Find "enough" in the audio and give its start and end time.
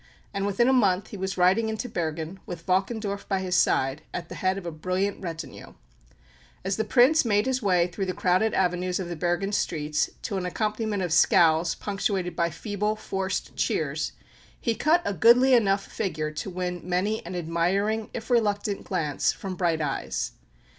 15.53-15.85